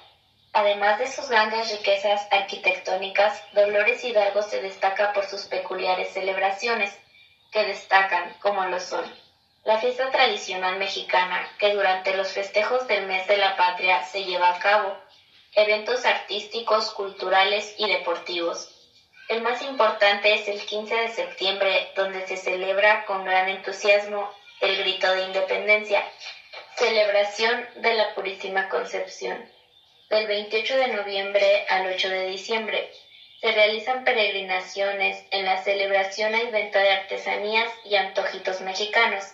Además 0.52 1.00
de 1.00 1.10
sus 1.10 1.28
grandes 1.28 1.72
riquezas 1.72 2.28
arquitectónicas, 2.30 3.42
Dolores 3.52 4.04
Hidalgo 4.04 4.42
se 4.42 4.62
destaca 4.62 5.12
por 5.12 5.24
sus 5.24 5.42
peculiares 5.46 6.12
celebraciones, 6.12 6.96
que 7.50 7.64
destacan 7.64 8.36
como 8.40 8.64
lo 8.66 8.78
son 8.78 9.12
la 9.64 9.78
fiesta 9.78 10.08
tradicional 10.10 10.78
mexicana, 10.78 11.48
que 11.58 11.74
durante 11.74 12.16
los 12.16 12.28
festejos 12.28 12.86
del 12.86 13.06
mes 13.06 13.26
de 13.26 13.38
la 13.38 13.56
patria 13.56 14.04
se 14.04 14.22
lleva 14.22 14.50
a 14.50 14.58
cabo, 14.60 14.96
eventos 15.54 16.04
artísticos, 16.04 16.92
culturales 16.92 17.74
y 17.78 17.88
deportivos. 17.88 18.73
El 19.28 19.40
más 19.40 19.62
importante 19.62 20.34
es 20.34 20.48
el 20.48 20.60
15 20.64 20.94
de 20.94 21.08
septiembre, 21.08 21.92
donde 21.96 22.26
se 22.26 22.36
celebra 22.36 23.06
con 23.06 23.24
gran 23.24 23.48
entusiasmo 23.48 24.30
el 24.60 24.76
grito 24.76 25.10
de 25.10 25.22
independencia, 25.22 26.04
celebración 26.76 27.66
de 27.76 27.94
la 27.94 28.14
Purísima 28.14 28.68
Concepción. 28.68 29.50
Del 30.10 30.26
28 30.26 30.76
de 30.76 30.88
noviembre 30.88 31.64
al 31.68 31.86
8 31.86 32.10
de 32.10 32.26
diciembre 32.26 32.90
se 33.40 33.52
realizan 33.52 34.04
peregrinaciones 34.04 35.24
en 35.30 35.46
la 35.46 35.62
celebración 35.62 36.34
y 36.34 36.50
venta 36.50 36.80
de 36.80 36.92
artesanías 36.92 37.70
y 37.84 37.94
antojitos 37.94 38.60
mexicanos, 38.60 39.24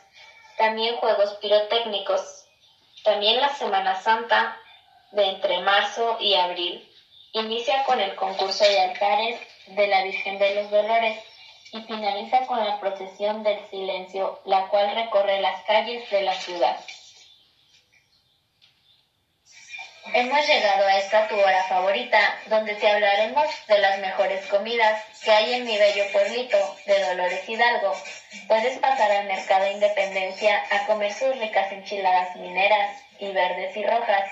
también 0.56 0.96
juegos 0.96 1.34
pirotécnicos. 1.40 2.44
También 3.02 3.40
la 3.40 3.48
Semana 3.54 4.00
Santa 4.00 4.56
de 5.10 5.24
entre 5.24 5.62
marzo 5.62 6.18
y 6.20 6.34
abril. 6.34 6.86
Inicia 7.32 7.82
con 7.84 7.98
el 7.98 8.14
concurso 8.14 8.64
de 8.64 8.78
altares 8.78 9.40
de 9.66 9.86
la 9.86 10.02
Virgen 10.04 10.38
de 10.38 10.54
los 10.54 10.70
Dolores 10.70 11.18
y 11.72 11.80
finaliza 11.82 12.46
con 12.46 12.64
la 12.64 12.80
procesión 12.80 13.42
del 13.42 13.64
silencio, 13.70 14.40
la 14.44 14.68
cual 14.68 14.94
recorre 14.94 15.40
las 15.40 15.62
calles 15.64 16.08
de 16.10 16.22
la 16.22 16.34
ciudad. 16.34 16.76
Hemos 20.12 20.44
llegado 20.44 20.86
a 20.86 20.98
esta 20.98 21.28
tu 21.28 21.36
hora 21.36 21.62
favorita, 21.64 22.18
donde 22.46 22.74
te 22.74 22.88
hablaremos 22.88 23.46
de 23.68 23.78
las 23.78 24.00
mejores 24.00 24.44
comidas 24.46 25.04
que 25.22 25.30
hay 25.30 25.54
en 25.54 25.64
mi 25.64 25.78
bello 25.78 26.04
pueblito 26.10 26.56
de 26.86 27.04
Dolores 27.04 27.48
Hidalgo. 27.48 27.94
Puedes 28.48 28.78
pasar 28.78 29.12
al 29.12 29.26
mercado 29.26 29.70
Independencia 29.70 30.64
a 30.70 30.86
comer 30.86 31.12
sus 31.12 31.38
ricas 31.38 31.70
enchiladas 31.70 32.34
mineras 32.36 33.00
y 33.20 33.30
verdes 33.30 33.76
y 33.76 33.84
rojas, 33.84 34.24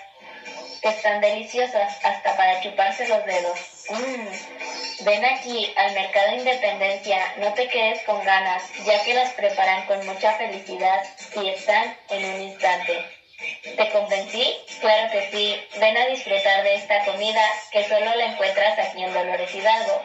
que 0.80 0.88
están 0.88 1.20
deliciosas 1.20 2.04
hasta 2.04 2.36
para 2.36 2.60
chuparse 2.60 3.08
los 3.08 3.24
dedos. 3.24 3.58
Mm. 3.90 5.04
Ven 5.04 5.24
aquí 5.24 5.72
al 5.76 5.92
mercado 5.92 6.36
Independencia, 6.36 7.34
no 7.38 7.52
te 7.54 7.68
quedes 7.68 8.02
con 8.02 8.22
ganas, 8.24 8.62
ya 8.84 9.02
que 9.04 9.14
las 9.14 9.32
preparan 9.32 9.86
con 9.86 10.04
mucha 10.06 10.32
felicidad 10.34 11.02
y 11.40 11.48
están 11.48 11.96
en 12.10 12.24
un 12.24 12.42
instante. 12.42 13.18
¿Te 13.62 13.90
convencí? 13.90 14.56
Claro 14.80 15.12
que 15.12 15.30
sí. 15.30 15.78
Ven 15.78 15.96
a 15.96 16.06
disfrutar 16.06 16.64
de 16.64 16.74
esta 16.74 17.04
comida 17.04 17.40
que 17.70 17.84
solo 17.84 18.12
la 18.16 18.24
encuentras 18.32 18.78
aquí 18.80 19.04
en 19.04 19.14
Dolores 19.14 19.54
Hidalgo. 19.54 20.02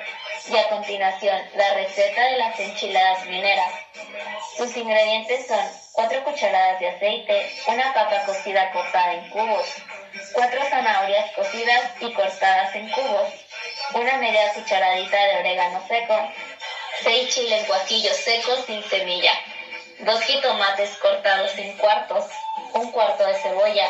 Y 0.52 0.58
a 0.58 0.70
continuación, 0.70 1.42
la 1.56 1.74
receta 1.74 2.22
de 2.22 2.38
las 2.38 2.60
enchiladas 2.60 3.26
mineras. 3.26 3.74
Sus 4.56 4.76
ingredientes 4.78 5.48
son 5.48 5.66
4 5.94 6.24
cucharadas 6.26 6.80
de 6.80 6.90
aceite, 6.90 7.50
una 7.68 7.94
papa 7.94 8.24
cocida 8.26 8.72
cortada 8.72 9.14
en 9.14 9.30
cubos, 9.32 9.66
4 10.34 10.62
zanahorias 10.70 11.32
cocidas 11.32 11.92
y 12.00 12.14
cortadas 12.14 12.76
en 12.76 12.90
cubos, 12.90 13.30
una 13.94 14.18
media 14.18 14.54
cucharadita 14.54 15.18
de 15.18 15.38
orégano 15.38 15.88
seco, 15.88 16.32
6 17.04 17.34
chiles 17.34 17.68
guajillos 17.68 18.16
secos 18.18 18.66
sin 18.66 18.84
semilla, 18.84 19.34
2 20.00 20.22
jitomates 20.22 20.98
cortados 20.98 21.58
en 21.58 21.78
cuartos, 21.78 22.26
un 22.74 22.92
cuarto 22.92 23.26
de 23.26 23.36
cebolla, 23.36 23.90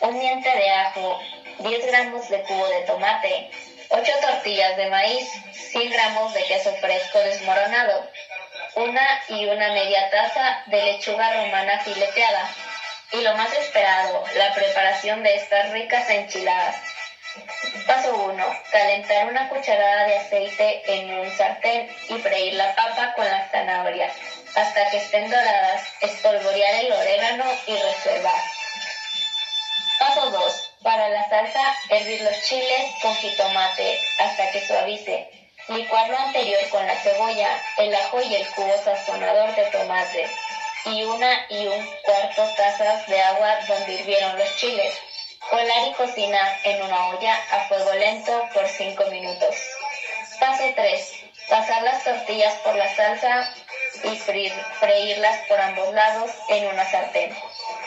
un 0.00 0.18
diente 0.18 0.48
de 0.48 0.70
ajo, 0.70 1.20
10 1.58 1.86
gramos 1.86 2.28
de 2.28 2.42
cubo 2.42 2.66
de 2.68 2.80
tomate, 2.82 3.50
8 3.88 4.12
tortillas 4.20 4.76
de 4.76 4.90
maíz, 4.90 5.28
100 5.70 5.90
gramos 5.90 6.34
de 6.34 6.44
queso 6.44 6.72
fresco 6.76 7.18
desmoronado, 7.18 8.08
una 8.76 9.22
y 9.28 9.46
una 9.46 9.68
media 9.72 10.10
taza 10.10 10.62
de 10.66 10.82
lechuga 10.82 11.32
romana 11.42 11.80
fileteada. 11.80 12.50
Y 13.16 13.22
lo 13.22 13.34
más 13.34 13.50
esperado, 13.54 14.24
la 14.36 14.52
preparación 14.52 15.22
de 15.22 15.36
estas 15.36 15.70
ricas 15.70 16.10
enchiladas. 16.10 16.76
Paso 17.86 18.14
1. 18.14 18.44
Calentar 18.70 19.28
una 19.28 19.48
cucharada 19.48 20.04
de 20.04 20.18
aceite 20.18 20.82
en 20.86 21.20
un 21.20 21.30
sartén 21.34 21.88
y 22.10 22.18
freír 22.18 22.52
la 22.54 22.74
papa 22.74 23.14
con 23.14 23.24
las 23.24 23.50
zanahorias 23.50 24.12
hasta 24.54 24.90
que 24.90 24.98
estén 24.98 25.30
doradas, 25.30 25.82
espolvorear 26.02 26.74
el 26.84 26.92
orégano 26.92 27.44
y 27.66 27.76
reservar. 27.78 28.42
Paso 29.98 30.30
2. 30.30 30.70
Para 30.82 31.08
la 31.08 31.26
salsa, 31.30 31.74
hervir 31.88 32.20
los 32.20 32.42
chiles 32.42 32.90
con 33.00 33.14
jitomate 33.16 33.98
hasta 34.18 34.50
que 34.50 34.66
suavice. 34.66 35.30
Licuar 35.68 36.10
lo 36.10 36.18
anterior 36.18 36.68
con 36.68 36.86
la 36.86 36.96
cebolla, 36.96 37.48
el 37.78 37.94
ajo 37.94 38.20
y 38.20 38.34
el 38.34 38.46
cubo 38.48 38.76
sazonador 38.84 39.54
de 39.54 39.64
tomate 39.70 40.28
y 40.86 41.02
una 41.02 41.46
y 41.48 41.66
un 41.66 41.86
cuarto 42.04 42.48
tazas 42.56 43.06
de 43.08 43.20
agua 43.20 43.58
donde 43.66 43.94
hirvieron 43.94 44.38
los 44.38 44.56
chiles. 44.56 44.94
Colar 45.50 45.88
y 45.88 45.92
cocinar 45.94 46.58
en 46.64 46.82
una 46.82 47.08
olla 47.08 47.34
a 47.52 47.68
fuego 47.68 47.92
lento 47.94 48.48
por 48.54 48.66
5 48.66 49.06
minutos. 49.06 49.54
Paso 50.40 50.64
3. 50.74 51.24
Pasar 51.48 51.82
las 51.82 52.04
tortillas 52.04 52.54
por 52.64 52.74
la 52.76 52.94
salsa 52.94 53.52
y 54.04 54.16
freírlas 54.16 55.38
por 55.48 55.60
ambos 55.60 55.92
lados 55.94 56.30
en 56.48 56.66
una 56.66 56.88
sartén. 56.90 57.36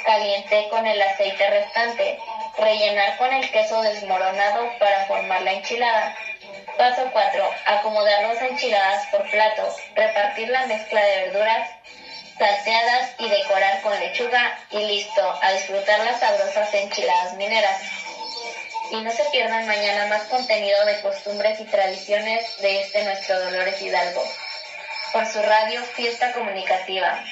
Caliente 0.06 0.68
con 0.70 0.86
el 0.86 1.02
aceite 1.02 1.50
restante. 1.50 2.20
Rellenar 2.58 3.18
con 3.18 3.32
el 3.32 3.50
queso 3.52 3.82
desmoronado 3.82 4.70
para 4.80 5.06
formar 5.06 5.42
la 5.44 5.54
enchilada. 5.54 6.16
Paso 6.78 7.10
4. 7.12 7.50
Acomodar 7.66 8.24
las 8.24 8.42
enchiladas 8.42 9.06
por 9.08 9.30
plato. 9.30 9.76
Repartir 9.96 10.50
la 10.50 10.66
mezcla 10.66 11.02
de 11.04 11.26
verduras 11.26 11.70
salteadas 12.39 13.15
y 13.19 13.30
decorar 13.30 13.82
con 13.82 13.99
lechuga 13.99 14.58
y 14.71 14.80
listo, 14.86 15.39
a 15.41 15.52
disfrutar 15.52 15.99
las 16.06 16.19
sabrosas 16.19 16.73
enchiladas 16.73 17.36
mineras. 17.36 17.82
Y 18.91 19.02
no 19.02 19.12
se 19.12 19.23
pierdan 19.32 19.67
mañana 19.67 20.08
más 20.08 20.23
contenido 20.23 20.84
de 20.86 21.02
costumbres 21.02 21.60
y 21.60 21.65
tradiciones 21.65 22.60
de 22.62 22.82
este 22.82 23.04
nuestro 23.04 23.39
Dolores 23.39 23.80
Hidalgo 23.82 24.23
por 25.13 25.25
su 25.28 25.41
radio 25.41 25.84
Fiesta 25.84 26.34
Comunicativa. 26.34 27.23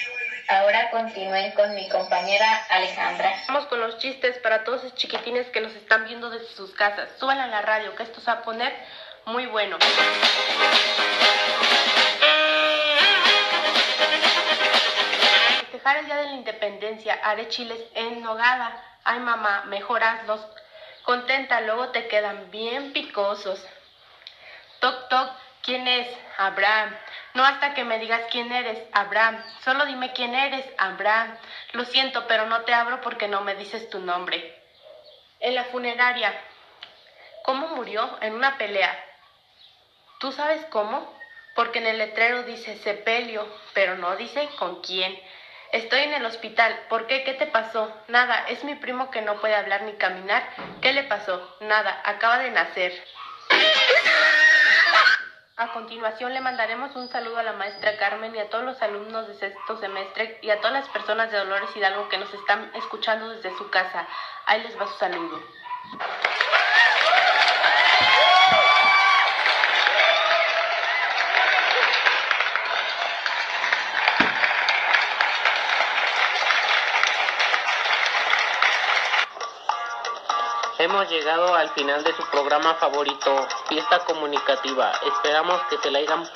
Ahora 0.49 0.91
continúen 0.91 1.51
con 1.51 1.73
mi 1.73 1.89
compañera 1.89 2.65
Alejandra. 2.69 3.33
Vamos 3.47 3.65
con 3.65 3.79
los 3.79 3.97
chistes 3.97 4.37
para 4.39 4.63
todos 4.63 4.83
esos 4.83 4.95
chiquitines 4.95 5.47
que 5.47 5.61
nos 5.61 5.73
están 5.73 6.05
viendo 6.05 6.29
desde 6.29 6.53
sus 6.55 6.73
casas. 6.73 7.09
Suban 7.19 7.39
a 7.39 7.47
la 7.47 7.61
radio, 7.61 7.95
que 7.95 8.03
esto 8.03 8.19
se 8.19 8.27
va 8.27 8.33
a 8.33 8.43
poner 8.43 8.73
muy 9.25 9.45
bueno. 9.47 9.77
El 15.95 16.06
Día 16.06 16.17
de 16.17 16.26
la 16.26 16.34
Independencia, 16.34 17.19
haré 17.23 17.47
chiles 17.47 17.80
en 17.93 18.21
nogada. 18.21 18.84
Ay 19.06 19.19
mamá, 19.19 19.63
mejor 19.67 20.04
hazlos. 20.04 20.45
Contenta, 21.04 21.62
luego 21.62 21.89
te 21.89 22.08
quedan 22.08 22.52
bien 22.52 22.91
picosos. 22.91 23.65
Toc, 24.80 25.08
toc, 25.08 25.32
¿quién 25.62 25.88
es? 25.88 26.08
Abraham. 26.38 26.93
No 27.34 27.45
hasta 27.45 27.73
que 27.73 27.86
me 27.86 28.00
digas 28.00 28.23
quién 28.30 28.52
eres, 28.52 28.80
Abraham. 28.91 29.41
Solo 29.63 29.86
dime 29.86 30.12
quién 30.12 30.36
eres, 30.36 30.65
Abraham. 30.78 31.38
Lo 31.71 31.86
siento, 31.86 32.28
pero 32.28 32.45
no 32.47 32.62
te 32.62 32.73
abro 32.73 33.00
porque 33.00 33.28
no 33.28 33.41
me 33.41 33.56
dices 33.56 33.89
tu 33.89 34.00
nombre. 34.00 34.62
En 35.39 35.56
la 35.56 35.63
funeraria. 35.65 36.34
¿Cómo 37.43 37.69
murió? 37.69 38.17
En 38.21 38.34
una 38.34 38.58
pelea. 38.58 38.93
¿Tú 40.19 40.32
sabes 40.34 40.65
cómo? 40.65 41.15
Porque 41.56 41.80
en 41.80 41.88
el 41.88 41.97
letrero 41.97 42.43
dice 42.43 42.78
sepelio, 42.78 43.47
pero 43.73 43.95
no 43.95 44.15
dice 44.17 44.50
con 44.60 44.82
quién. 44.82 45.17
Estoy 45.71 46.01
en 46.01 46.13
el 46.13 46.25
hospital. 46.25 46.77
¿Por 46.89 47.08
qué? 47.08 47.23
¿Qué 47.23 47.34
te 47.34 47.47
pasó? 47.47 47.93
Nada, 48.08 48.45
es 48.47 48.63
mi 48.63 48.75
primo 48.75 49.12
que 49.12 49.21
no 49.21 49.39
puede 49.41 49.56
hablar 49.56 49.84
ni 49.84 49.93
caminar. 49.93 50.47
¿Qué 50.82 50.93
le 50.93 51.03
pasó? 51.03 51.58
Nada, 51.62 52.01
acaba 52.06 52.39
de 52.39 52.51
nacer. 52.51 52.93
A 55.58 55.73
continuación 55.73 56.34
le 56.34 56.39
mandaremos 56.39 56.95
un 56.95 57.10
saludo 57.10 57.39
a 57.39 57.43
la 57.43 57.53
maestra 57.53 57.97
Carmen 57.97 58.36
y 58.36 58.39
a 58.39 58.47
todos 58.47 58.63
los 58.63 58.80
alumnos 58.82 59.27
de 59.27 59.34
sexto 59.34 59.80
semestre 59.80 60.38
y 60.43 60.51
a 60.51 60.58
todas 60.58 60.73
las 60.73 60.89
personas 60.89 61.32
de 61.32 61.39
Dolores 61.39 61.75
Hidalgo 61.75 62.08
que 62.10 62.19
nos 62.19 62.32
están 62.32 62.71
escuchando 62.75 63.30
desde 63.30 63.58
su 63.58 63.69
casa. 63.71 64.08
Ahí 64.45 64.62
les 64.62 64.80
va 64.80 64.86
su 64.86 64.97
saludo. 64.99 65.41
Llegado 81.09 81.55
al 81.55 81.69
final 81.69 82.03
de 82.03 82.13
su 82.15 82.23
programa 82.31 82.73
favorito, 82.75 83.47
Fiesta 83.69 83.99
Comunicativa. 83.99 84.91
Esperamos 85.05 85.61
que 85.69 85.77
se 85.77 85.89
la 85.89 85.99
hayan 85.99 86.29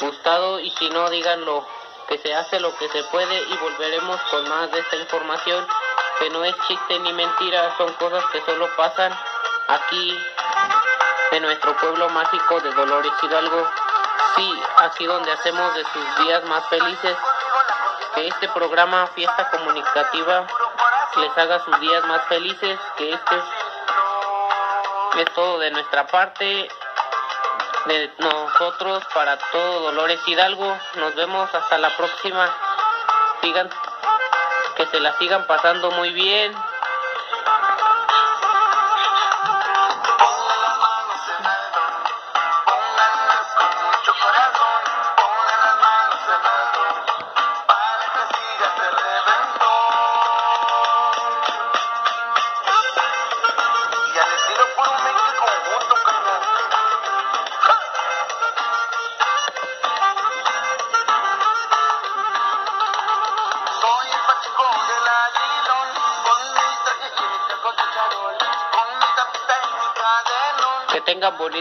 gustado 0.00 0.60
y 0.60 0.70
si 0.70 0.88
no, 0.88 1.10
díganlo, 1.10 1.66
que 2.08 2.16
se 2.16 2.34
hace 2.34 2.58
lo 2.58 2.74
que 2.76 2.88
se 2.88 3.02
puede 3.04 3.38
y 3.38 3.56
volveremos 3.58 4.18
con 4.30 4.48
más 4.48 4.70
de 4.72 4.80
esta 4.80 4.96
información, 4.96 5.66
que 6.18 6.30
no 6.30 6.42
es 6.42 6.54
chiste 6.66 6.98
ni 7.00 7.12
mentira, 7.12 7.76
son 7.76 7.92
cosas 7.94 8.24
que 8.32 8.40
solo 8.46 8.66
pasan 8.78 9.12
aquí 9.68 10.18
en 11.32 11.42
nuestro 11.42 11.76
pueblo 11.76 12.08
mágico 12.08 12.60
de 12.60 12.72
Dolores 12.72 13.12
Hidalgo. 13.22 13.66
Sí, 14.36 14.60
aquí 14.78 15.04
donde 15.04 15.32
hacemos 15.32 15.74
de 15.74 15.84
sus 15.84 16.24
días 16.24 16.44
más 16.44 16.66
felices, 16.68 17.16
que 18.14 18.26
este 18.26 18.48
programa 18.48 19.06
Fiesta 19.08 19.50
Comunicativa 19.50 20.46
les 21.16 21.36
haga 21.36 21.62
sus 21.64 21.78
días 21.80 22.04
más 22.06 22.22
felices, 22.26 22.78
que 22.96 23.12
este 23.12 23.42
es 25.22 25.32
todo 25.34 25.58
de 25.58 25.70
nuestra 25.70 26.06
parte, 26.06 26.68
de 27.86 28.12
nosotros 28.18 29.02
para 29.14 29.36
todo 29.50 29.80
Dolores 29.80 30.20
Hidalgo. 30.26 30.76
Nos 30.96 31.14
vemos 31.14 31.52
hasta 31.54 31.78
la 31.78 31.96
próxima. 31.96 32.54
Sigan, 33.40 33.68
que 34.76 34.86
se 34.86 35.00
la 35.00 35.16
sigan 35.18 35.46
pasando 35.46 35.90
muy 35.92 36.12
bien. 36.12 36.52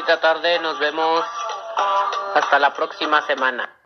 Bonita 0.07 0.21
tarde, 0.21 0.57
nos 0.59 0.79
vemos 0.79 1.25
hasta 2.33 2.59
la 2.59 2.73
próxima 2.73 3.21
semana. 3.27 3.76